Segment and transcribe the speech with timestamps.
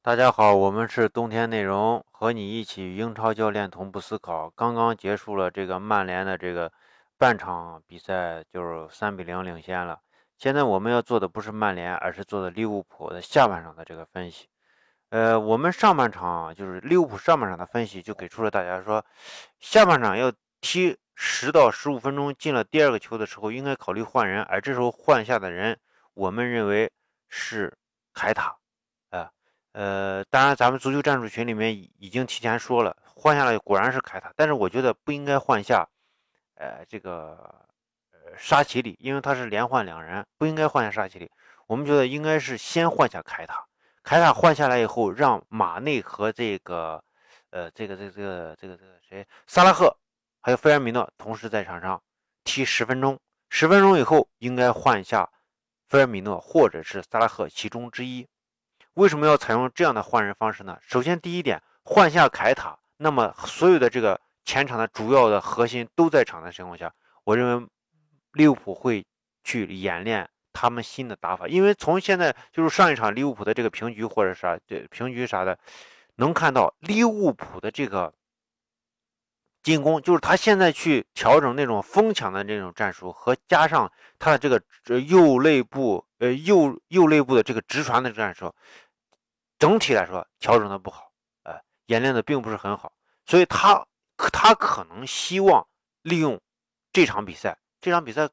[0.00, 4.48] 大家好，我们是冬天内容，和你一起英超教练同步思考。
[4.50, 6.72] 刚刚结束了这个曼联的这个
[7.18, 9.98] 半场比赛，就是三比零领先了。
[10.36, 14.48] 现在我们要做的不是曼联，而是做的利物浦的下半场的这个分析。
[15.10, 19.04] 呃，我们上半场就是利物浦上半场的分析，就给出了大家说，
[19.58, 25.76] 下半场要踢十到十五分钟，进了第二个球的时候，应该考虑换人，而这时候换下的人，
[26.14, 26.90] 我们认为
[27.28, 27.76] 是
[28.14, 28.57] 凯塔。
[29.72, 35.88] 呃，当然咱们足球战术群里面已经提前说了，换下来果然是凯塔，但是我觉得不应该换下，
[36.54, 37.66] 呃，这个。
[38.12, 41.30] 呃沙奇里，因为他是连换两人，不应该换下沙奇里。
[41.66, 43.64] 我们觉得应该是先换下凯塔，
[44.02, 47.02] 凯塔换下来以后，让马内和这个，
[47.50, 49.96] 呃，这个这个这个这个这个谁，萨拉赫，
[50.42, 52.00] 还有菲尔米诺同时在场上
[52.44, 53.18] 踢十分钟。
[53.48, 55.28] 十分钟以后应该换下
[55.88, 58.28] 菲尔米诺或者是萨拉赫其中之一。
[58.98, 60.76] 为什么要采用这样的换人方式呢？
[60.82, 66.92] 首先第一点，换下凯塔，那么所有的这个前场的主要的核心都在场的情况下，
[67.24, 67.66] 我认为。
[68.34, 69.04] 利物浦会
[69.42, 75.58] 去演练他们新的打法，因为从现在就是上一场利物浦的这个平局或者啥，对平局啥的，
[76.16, 78.12] 能看到利物浦的这个
[79.62, 84.62] 进攻，就是他现在去调整那种疯抢的这种战术，和加上他的这个
[85.00, 88.54] 右内部呃右右内部的这个直传的战术，
[89.58, 91.10] 整体来说调整的不好，
[91.42, 92.92] 呃，演练的并不是很好，
[93.26, 95.66] 所以他他可能希望
[96.02, 96.40] 利用
[96.92, 97.58] 这场比赛。
[97.80, 98.28] 这场比赛，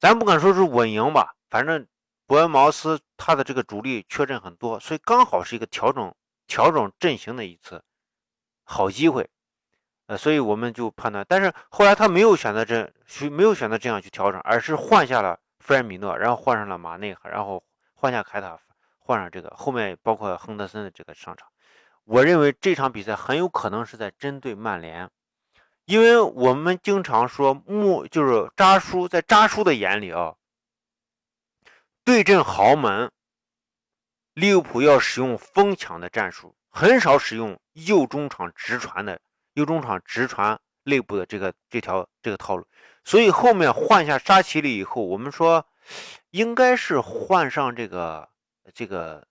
[0.00, 1.86] 咱不敢说是稳赢吧，反正
[2.26, 6.12] 伯恩茅斯他的这个主力缺阵很多，所以刚好是一个调整
[6.48, 7.84] 调整阵型的一次
[8.64, 9.30] 好机会，
[10.06, 17.62] 呃，所以我们就判断，但是后来他没有选择这去，没有选择这样去调整，而是换下了菲尔米诺，然后换上了马内，然后
[17.94, 18.58] 换下凯塔，
[19.08, 21.48] 换上这个后面包括亨德森的这个上场，
[22.04, 25.08] 我认为这场比赛很有可能是在针对曼联。
[25.86, 30.34] 因为我们经常说穆就是扎叔，在扎叔的眼里啊，
[32.04, 33.10] 对阵豪门，
[34.34, 39.18] 利物浦要使用疯抢的战术，很少使用右中场直传的
[39.54, 42.66] 右中场直传内部的这个这条这个套路。
[43.04, 45.66] 所以后面换下沙奇里以后，我们说
[46.28, 48.28] 应该是换上这个
[48.74, 49.26] 这个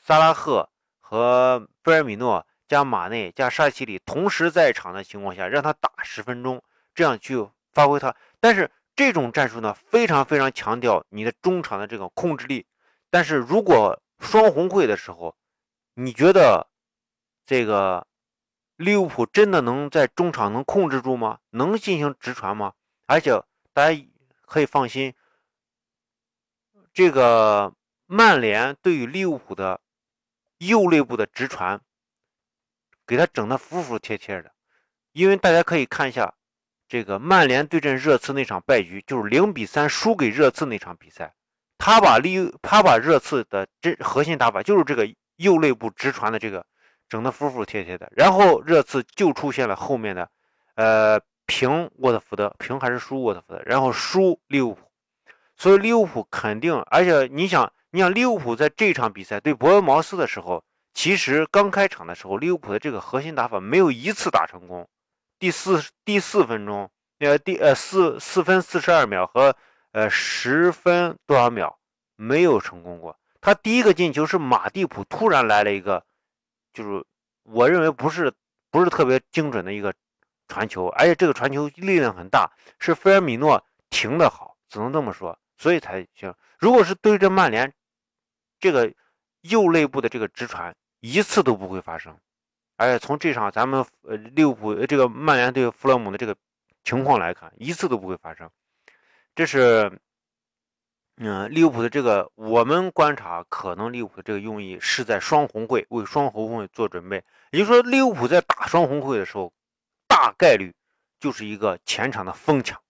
[0.00, 0.68] 萨拉赫
[1.00, 2.46] 和贝尔米诺。
[2.68, 6.62] 加马内加沙奇里同时在场的情况下，让他打十分钟，
[6.94, 8.16] 这样去发挥他。
[8.40, 12.64] 但是这种战术呢，非常非常强调你的中场的这个控制力。
[13.10, 15.36] 但是如果双红会的时候，
[15.92, 16.66] 你觉得
[17.44, 18.06] 这个
[18.76, 21.40] 利物浦真的能在中场能控制住吗？
[21.50, 22.72] 能进行直传吗？
[23.04, 23.38] 而且
[23.74, 24.06] 大家
[24.46, 25.12] 可以放心，
[26.94, 27.74] 这个
[28.14, 29.80] 曼联对于利物浦的
[30.58, 31.80] 右内部的直传。
[33.04, 34.52] 给他整的服服帖帖的，
[35.12, 36.34] 因为大家可以看一下
[36.88, 41.34] 这个曼联对阵热刺那场败局，就是零比三输给热刺那场比赛，
[41.78, 46.64] 他把利他把热刺的这核心打法就是这个右内部直传的这个
[47.08, 50.30] 整的服服帖帖的，然后热刺就出现了后面的
[50.76, 54.88] 呃平沃特福德平还是输沃特福德，然后输利物浦，
[55.56, 60.64] 所以利物浦肯定，而且你想你想利物浦在这场比赛对伯恩茅斯的时候。
[60.94, 64.86] 其实刚开场的时候，利物浦的这个核心打法没有一次打成功。
[65.38, 69.56] 第四第四分钟，呃第呃四四分四十二秒和
[69.92, 71.78] 呃十分多少秒
[72.16, 73.18] 没有成功过。
[73.40, 76.04] 他第一个进球是马蒂普突然来了一个，
[76.74, 77.02] 就是
[77.44, 78.30] 我认为不是
[78.70, 79.94] 不是特别精准的一个
[80.46, 86.32] 传球，而且这个传球力量很大，是菲尔米诺停的好，只能这么说，所以才行。
[86.58, 87.72] 如果是对着曼联
[88.62, 88.90] 这个
[89.42, 90.74] 右肋部的这个直传。
[91.04, 92.16] 一次都不会发生，
[92.76, 96.36] 而且从这场咱们呃利物浦这个曼联对弗洛姆的这个
[96.84, 98.48] 情况来看，一次都不会发生。
[99.34, 99.98] 这是，
[101.16, 109.52] 嗯，利物浦的这个我们观察，可能利物浦的这个用意是在双红会为双红会做准备，也就是说，利物浦在打双红会的时候，
[110.06, 110.72] 大概率
[111.18, 112.80] 就是一个前场的疯抢。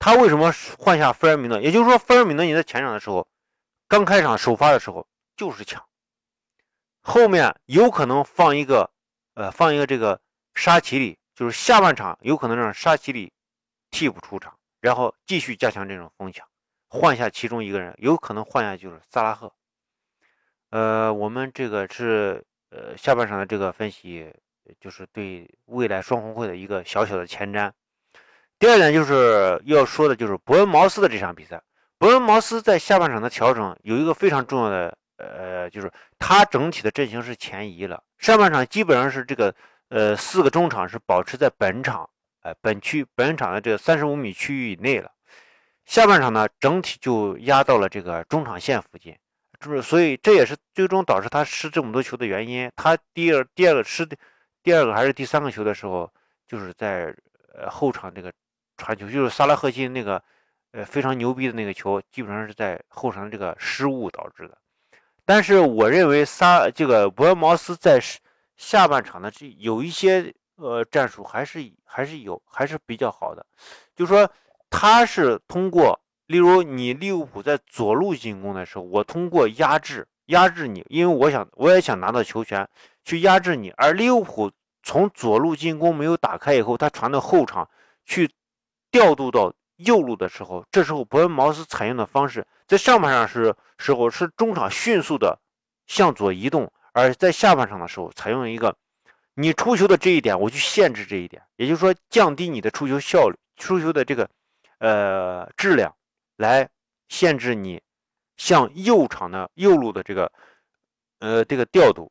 [0.00, 1.60] 他为什么换下菲尔米诺？
[1.60, 3.28] 也就是说，菲尔米诺你在前场的时候，
[3.90, 5.04] 刚开场首发的时候
[5.36, 5.84] 就是抢。
[7.00, 8.88] 后面有可能放一个，
[9.34, 10.20] 呃，放一个这个
[10.54, 13.32] 沙奇里，就是下半场有可能让沙奇里
[13.90, 16.46] 替补出场，然后继续加强这种疯抢，
[16.86, 19.52] 换下其中一个人，有可能换下就是萨拉赫。
[20.68, 24.32] 呃，我们这个是呃下半场的这个分析，
[24.78, 27.72] 就是对未来双红会的一个小小的前瞻。
[28.56, 31.60] 第二点就是要说的就是伯恩茅斯的这场比赛，
[32.00, 34.96] 伯恩茅斯在下半场的调整有一个非常重要的。
[35.18, 38.02] 呃，就是他整体的阵型是前移了。
[38.16, 39.54] 上半场基本上是这个
[39.90, 42.08] 呃四个中场是保持在本场，
[42.40, 45.12] 呃本区本场的这个三十五米区域以内了。
[45.84, 49.14] 下半场呢，整体就压到了这个中场线附近，
[49.60, 52.72] 就是所以这也是最终导致他失这么多球的原因。
[52.76, 54.08] 他第二第二个失
[54.62, 56.10] 第二个还是第三个球的时候，
[56.48, 57.14] 就是在
[57.52, 58.32] 呃后场这个
[58.78, 60.22] 传球，就是萨拉赫金那个
[60.72, 64.58] 呃非常牛逼的那个球，基本上是在后场这个失误导致的。
[65.24, 68.00] 但是我认为萨这个伯恩茅斯在
[68.56, 73.44] 下半场呢，这有一些呃战术还是还是有还是比较好的，
[73.94, 74.30] 就说。
[74.72, 82.68] 他是通过，例如你利物浦在左路进攻的时候，我通过压制压制你，因为我想我也想拿到球权
[83.04, 83.70] 去压制你。
[83.70, 84.52] 而利物浦
[84.84, 87.68] 从左路进攻没有打开以后，他传到后场
[88.04, 88.30] 去
[88.92, 89.52] 调度到
[89.84, 95.38] 右路的时候，这时候伯恩茅斯采用的方式，在上半场是时候是中场迅速的
[95.86, 98.76] 向左移动，而在下半场的时候采用一个
[99.34, 104.28] 你出球的这一点，我去限制这一点，也就是说降低你的出球效率，出球的这个。
[104.82, 105.94] 呃，质量
[106.38, 106.66] 来
[107.10, 107.82] 限制你
[108.38, 110.32] 向右场的右路的这个
[111.18, 112.10] 呃这个调度，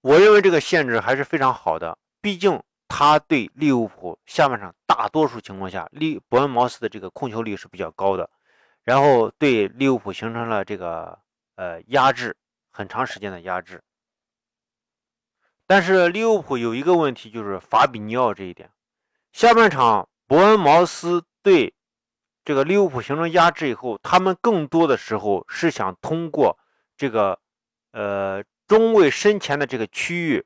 [0.00, 1.98] 我认为这个限制还是非常好的。
[2.22, 8.30] 毕竟他对利物浦下半场大多数情况下，利伯恩茅斯的这个控球率是比较高的，
[8.84, 11.18] 然后对利物浦形成了这个
[11.56, 12.36] 呃压制，
[12.70, 13.82] 很长时间的压制。
[15.66, 18.70] 但是利物浦有一个问题，就是法比尼奥这一点，
[19.32, 20.08] 下半场。
[20.28, 21.72] 伯恩茅斯对
[22.44, 26.58] 这个利物浦形成压制以后，他们更多的时候是想通过
[26.96, 27.38] 这个
[27.92, 30.44] 呃中卫身前的这个区域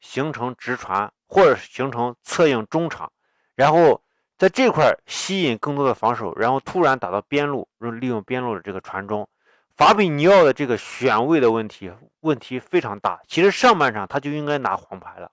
[0.00, 3.12] 形成直传，或者形成策应中场，
[3.54, 4.02] 然后
[4.36, 9.28] 在这块吸引更多的防守，然后突然打到边路，用利用边路的这个传中。
[9.76, 11.90] 法比尼奥的这个选位的问题
[12.20, 13.20] 问题非常大。
[13.28, 15.30] 其实上半场他就应该拿黄牌了，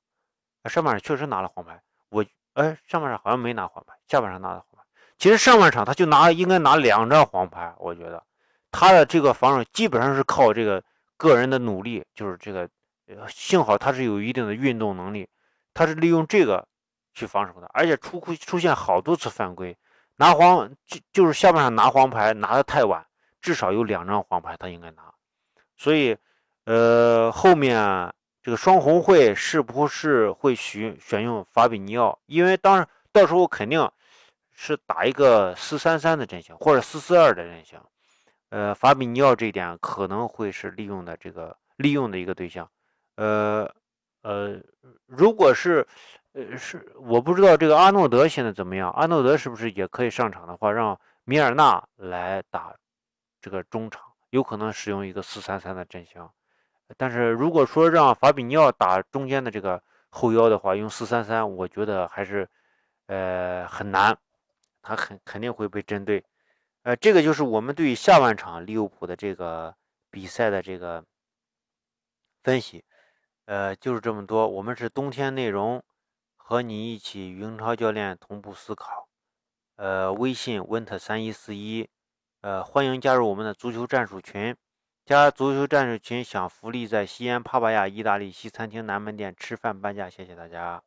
[0.65, 1.81] 上半场确实拿了黄牌。
[2.09, 2.23] 我。
[2.53, 4.83] 哎，上半场好像没拿黄牌，下半场拿的黄牌。
[5.19, 8.23] 其实上半场他就拿应该拿两张黄牌，我觉得
[8.71, 10.83] 他的这个防守基本上是靠这个
[11.17, 12.67] 个人的努力，就是这个
[13.27, 15.27] 幸好他是有一定的运动能力，
[15.77, 16.67] 他是利用这个
[17.13, 19.77] 去防守的，而且出出现好多次犯规，
[20.15, 23.05] 拿黄就就是下半场拿黄牌拿的太晚，
[23.39, 25.13] 至少有两张黄牌他应该拿，
[25.77, 26.17] 所以
[26.65, 28.11] 呃后面。
[28.39, 32.17] 这个双红会是不是会选选用法比尼奥？
[32.27, 33.91] 因为当到时候肯定
[34.53, 37.77] 是打一个四三三的阵型或者四四二的阵型。
[38.47, 42.71] 呃，法比尼奥这一点可能会是利用的这个利用的一个对象。
[43.17, 43.69] 呃，
[45.17, 45.87] 如果是
[46.33, 48.91] 呃是我不知道这个阿诺德现在怎么样？
[48.91, 52.75] 阿诺德是不是也可以上场的话，让米尔纳来打
[53.41, 56.29] 这个中场，有可能使用一个四三三的阵型。
[56.95, 62.47] 但是如果说让法比尼奥打中间的这个后腰的话，用四三三，我觉得还是，
[63.07, 64.17] 呃，很难，
[64.81, 66.23] 他肯肯定会被针对，
[66.83, 69.75] 呃，这个就是我们对下半场利物浦的这个
[70.09, 71.03] 比赛的这个
[72.43, 72.85] 分析，
[73.47, 74.45] 呃，就是这么多。
[74.45, 75.81] 我们是冬天内容，
[76.35, 79.07] 和你一起英超教练同步思考，
[79.77, 81.87] 呃，微信 winter 三一四一，
[82.41, 84.53] 呃，欢迎加入我们的足球战术群。
[85.05, 90.83] 加足球战术群享福利，在西安帕帕亚意大利西餐厅南门店吃饭半价，谢谢大家。